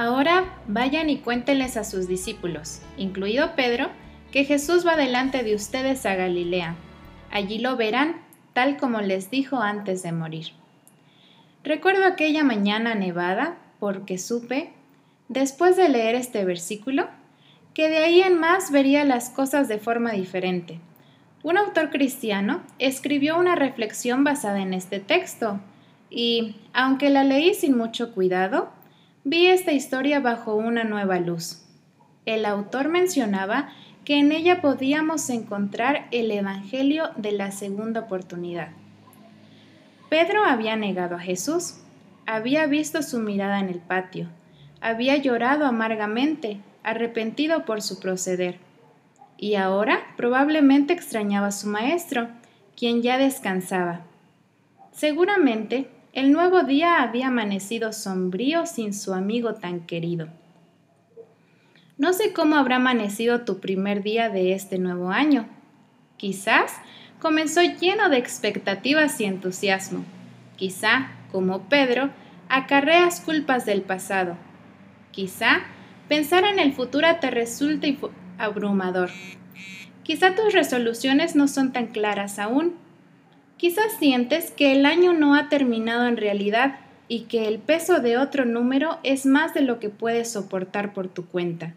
Ahora 0.00 0.46
vayan 0.66 1.10
y 1.10 1.18
cuéntenles 1.18 1.76
a 1.76 1.84
sus 1.84 2.08
discípulos, 2.08 2.80
incluido 2.96 3.54
Pedro, 3.54 3.90
que 4.32 4.44
Jesús 4.44 4.86
va 4.86 4.96
delante 4.96 5.42
de 5.42 5.54
ustedes 5.54 6.06
a 6.06 6.14
Galilea. 6.14 6.74
Allí 7.30 7.58
lo 7.58 7.76
verán, 7.76 8.16
tal 8.54 8.78
como 8.78 9.02
les 9.02 9.30
dijo 9.30 9.60
antes 9.60 10.02
de 10.02 10.12
morir. 10.12 10.52
Recuerdo 11.64 12.06
aquella 12.06 12.42
mañana 12.44 12.94
nevada 12.94 13.58
porque 13.78 14.16
supe, 14.16 14.72
después 15.28 15.76
de 15.76 15.90
leer 15.90 16.14
este 16.14 16.46
versículo, 16.46 17.10
que 17.74 17.90
de 17.90 17.98
ahí 17.98 18.22
en 18.22 18.40
más 18.40 18.70
vería 18.70 19.04
las 19.04 19.28
cosas 19.28 19.68
de 19.68 19.76
forma 19.76 20.12
diferente. 20.12 20.80
Un 21.42 21.58
autor 21.58 21.90
cristiano 21.90 22.62
escribió 22.78 23.38
una 23.38 23.54
reflexión 23.54 24.24
basada 24.24 24.62
en 24.62 24.72
este 24.72 24.98
texto, 24.98 25.60
y, 26.08 26.56
aunque 26.72 27.10
la 27.10 27.22
leí 27.22 27.52
sin 27.52 27.76
mucho 27.76 28.14
cuidado, 28.14 28.79
vi 29.24 29.46
esta 29.46 29.72
historia 29.72 30.20
bajo 30.20 30.54
una 30.54 30.84
nueva 30.84 31.18
luz. 31.18 31.62
El 32.26 32.44
autor 32.44 32.88
mencionaba 32.88 33.70
que 34.04 34.18
en 34.18 34.32
ella 34.32 34.60
podíamos 34.60 35.28
encontrar 35.30 36.06
el 36.10 36.30
Evangelio 36.30 37.10
de 37.16 37.32
la 37.32 37.50
segunda 37.50 38.00
oportunidad. 38.00 38.68
Pedro 40.08 40.44
había 40.44 40.76
negado 40.76 41.16
a 41.16 41.20
Jesús, 41.20 41.76
había 42.26 42.66
visto 42.66 43.02
su 43.02 43.20
mirada 43.20 43.60
en 43.60 43.68
el 43.68 43.78
patio, 43.78 44.28
había 44.80 45.16
llorado 45.16 45.66
amargamente, 45.66 46.60
arrepentido 46.82 47.64
por 47.64 47.82
su 47.82 48.00
proceder, 48.00 48.58
y 49.36 49.54
ahora 49.54 50.00
probablemente 50.16 50.92
extrañaba 50.92 51.48
a 51.48 51.52
su 51.52 51.68
maestro, 51.68 52.28
quien 52.76 53.02
ya 53.02 53.18
descansaba. 53.18 54.00
Seguramente 54.92 55.88
el 56.12 56.32
nuevo 56.32 56.64
día 56.64 57.02
había 57.02 57.28
amanecido 57.28 57.92
sombrío 57.92 58.66
sin 58.66 58.92
su 58.92 59.14
amigo 59.14 59.54
tan 59.54 59.80
querido. 59.86 60.28
No 61.98 62.12
sé 62.12 62.32
cómo 62.32 62.56
habrá 62.56 62.76
amanecido 62.76 63.42
tu 63.42 63.60
primer 63.60 64.02
día 64.02 64.28
de 64.28 64.54
este 64.54 64.78
nuevo 64.78 65.10
año. 65.10 65.46
Quizás 66.16 66.72
comenzó 67.20 67.62
lleno 67.62 68.08
de 68.08 68.16
expectativas 68.16 69.20
y 69.20 69.24
entusiasmo. 69.24 70.04
Quizá, 70.56 71.12
como 71.30 71.68
Pedro, 71.68 72.10
acarreas 72.48 73.20
culpas 73.20 73.64
del 73.64 73.82
pasado. 73.82 74.36
Quizá 75.12 75.60
pensar 76.08 76.44
en 76.44 76.58
el 76.58 76.72
futuro 76.72 77.06
te 77.20 77.30
resulte 77.30 77.96
abrumador. 78.36 79.10
Quizá 80.02 80.34
tus 80.34 80.52
resoluciones 80.52 81.36
no 81.36 81.46
son 81.46 81.72
tan 81.72 81.86
claras 81.86 82.40
aún 82.40 82.74
Quizás 83.60 83.92
sientes 83.98 84.52
que 84.52 84.72
el 84.72 84.86
año 84.86 85.12
no 85.12 85.34
ha 85.34 85.50
terminado 85.50 86.06
en 86.06 86.16
realidad 86.16 86.76
y 87.08 87.24
que 87.24 87.46
el 87.46 87.58
peso 87.58 88.00
de 88.00 88.16
otro 88.16 88.46
número 88.46 88.96
es 89.02 89.26
más 89.26 89.52
de 89.52 89.60
lo 89.60 89.78
que 89.78 89.90
puedes 89.90 90.32
soportar 90.32 90.94
por 90.94 91.08
tu 91.08 91.26
cuenta. 91.26 91.74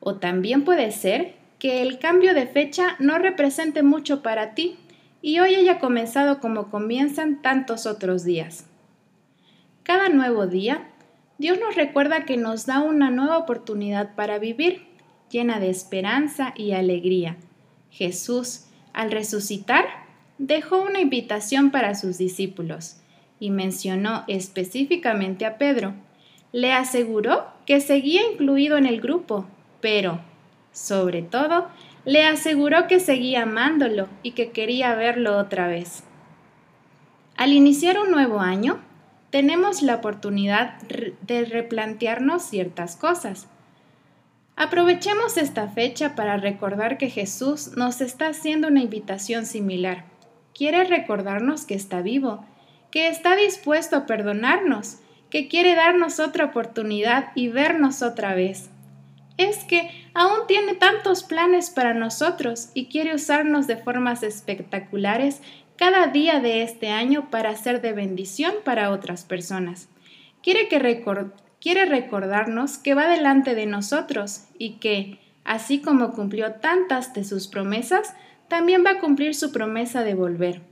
O 0.00 0.16
también 0.16 0.64
puede 0.64 0.90
ser 0.90 1.36
que 1.60 1.82
el 1.82 2.00
cambio 2.00 2.34
de 2.34 2.48
fecha 2.48 2.96
no 2.98 3.16
represente 3.18 3.84
mucho 3.84 4.24
para 4.24 4.56
ti 4.56 4.76
y 5.22 5.38
hoy 5.38 5.54
haya 5.54 5.78
comenzado 5.78 6.40
como 6.40 6.68
comienzan 6.68 7.42
tantos 7.42 7.86
otros 7.86 8.24
días. 8.24 8.66
Cada 9.84 10.08
nuevo 10.08 10.48
día, 10.48 10.88
Dios 11.38 11.60
nos 11.60 11.76
recuerda 11.76 12.24
que 12.24 12.36
nos 12.36 12.66
da 12.66 12.80
una 12.80 13.10
nueva 13.10 13.38
oportunidad 13.38 14.16
para 14.16 14.40
vivir, 14.40 14.88
llena 15.30 15.60
de 15.60 15.70
esperanza 15.70 16.52
y 16.56 16.72
alegría. 16.72 17.36
Jesús, 17.92 18.64
al 18.92 19.12
resucitar, 19.12 20.03
dejó 20.38 20.82
una 20.82 21.00
invitación 21.00 21.70
para 21.70 21.94
sus 21.94 22.18
discípulos 22.18 22.96
y 23.38 23.50
mencionó 23.50 24.24
específicamente 24.26 25.46
a 25.46 25.58
Pedro. 25.58 25.94
Le 26.52 26.72
aseguró 26.72 27.46
que 27.66 27.80
seguía 27.80 28.22
incluido 28.32 28.76
en 28.76 28.86
el 28.86 29.00
grupo, 29.00 29.46
pero, 29.80 30.20
sobre 30.72 31.22
todo, 31.22 31.68
le 32.04 32.24
aseguró 32.24 32.86
que 32.86 33.00
seguía 33.00 33.42
amándolo 33.42 34.08
y 34.22 34.32
que 34.32 34.50
quería 34.50 34.94
verlo 34.94 35.36
otra 35.38 35.68
vez. 35.68 36.04
Al 37.36 37.52
iniciar 37.52 37.98
un 37.98 38.10
nuevo 38.10 38.40
año, 38.40 38.80
tenemos 39.30 39.82
la 39.82 39.96
oportunidad 39.96 40.80
de 40.82 41.44
replantearnos 41.44 42.42
ciertas 42.42 42.94
cosas. 42.94 43.48
Aprovechemos 44.54 45.36
esta 45.36 45.66
fecha 45.66 46.14
para 46.14 46.36
recordar 46.36 46.98
que 46.98 47.10
Jesús 47.10 47.72
nos 47.76 48.00
está 48.00 48.28
haciendo 48.28 48.68
una 48.68 48.82
invitación 48.82 49.46
similar 49.46 50.04
quiere 50.54 50.84
recordarnos 50.84 51.66
que 51.66 51.74
está 51.74 52.00
vivo, 52.00 52.44
que 52.90 53.08
está 53.08 53.36
dispuesto 53.36 53.96
a 53.96 54.06
perdonarnos, 54.06 54.98
que 55.28 55.48
quiere 55.48 55.74
darnos 55.74 56.20
otra 56.20 56.44
oportunidad 56.46 57.32
y 57.34 57.48
vernos 57.48 58.02
otra 58.02 58.34
vez. 58.34 58.70
Es 59.36 59.64
que 59.64 59.90
aún 60.14 60.46
tiene 60.46 60.74
tantos 60.74 61.24
planes 61.24 61.70
para 61.70 61.92
nosotros 61.92 62.70
y 62.72 62.86
quiere 62.86 63.14
usarnos 63.16 63.66
de 63.66 63.76
formas 63.76 64.22
espectaculares 64.22 65.42
cada 65.76 66.06
día 66.06 66.38
de 66.38 66.62
este 66.62 66.90
año 66.90 67.30
para 67.30 67.56
ser 67.56 67.80
de 67.80 67.92
bendición 67.92 68.54
para 68.64 68.90
otras 68.90 69.24
personas. 69.24 69.88
Quiere, 70.40 70.68
que 70.68 71.00
quiere 71.60 71.86
recordarnos 71.86 72.78
que 72.78 72.94
va 72.94 73.08
delante 73.08 73.56
de 73.56 73.66
nosotros 73.66 74.44
y 74.56 74.74
que, 74.74 75.18
así 75.42 75.80
como 75.80 76.12
cumplió 76.12 76.52
tantas 76.60 77.12
de 77.12 77.24
sus 77.24 77.48
promesas, 77.48 78.14
también 78.48 78.84
va 78.84 78.92
a 78.92 79.00
cumplir 79.00 79.34
su 79.34 79.52
promesa 79.52 80.04
de 80.04 80.14
volver. 80.14 80.62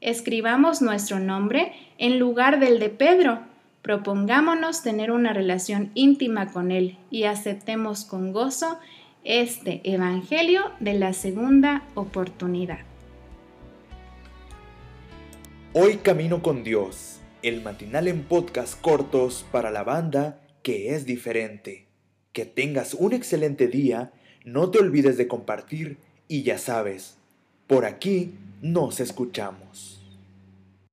Escribamos 0.00 0.80
nuestro 0.80 1.18
nombre 1.18 1.72
en 1.98 2.18
lugar 2.18 2.60
del 2.60 2.78
de 2.78 2.88
Pedro. 2.88 3.40
Propongámonos 3.82 4.82
tener 4.82 5.10
una 5.10 5.32
relación 5.32 5.90
íntima 5.94 6.52
con 6.52 6.70
Él 6.70 6.98
y 7.10 7.24
aceptemos 7.24 8.04
con 8.04 8.32
gozo 8.32 8.78
este 9.24 9.80
Evangelio 9.84 10.62
de 10.80 10.94
la 10.94 11.12
segunda 11.12 11.82
oportunidad. 11.94 12.78
Hoy 15.72 15.96
Camino 15.96 16.42
con 16.42 16.64
Dios, 16.64 17.20
el 17.42 17.62
matinal 17.62 18.08
en 18.08 18.22
podcast 18.22 18.80
cortos 18.80 19.44
para 19.50 19.70
la 19.70 19.82
banda 19.82 20.40
que 20.62 20.94
es 20.94 21.04
diferente. 21.04 21.86
Que 22.32 22.44
tengas 22.44 22.94
un 22.94 23.12
excelente 23.12 23.68
día, 23.68 24.12
no 24.44 24.70
te 24.70 24.78
olvides 24.78 25.16
de 25.16 25.28
compartir 25.28 25.98
y 26.28 26.42
ya 26.42 26.58
sabes, 26.58 27.16
por 27.66 27.84
aquí 27.84 28.34
nos 28.60 29.00
escuchamos. 29.00 29.97